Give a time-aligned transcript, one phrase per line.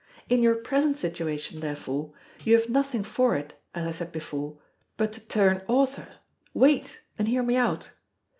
[0.29, 2.11] In your present situation, therefore,
[2.43, 4.57] you have nothing for it, as I said before,
[4.97, 6.07] but to turn author.
[6.55, 7.01] Wait!
[7.19, 7.91] and hear me out.